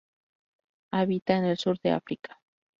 [0.93, 2.41] Habita en el sur de África.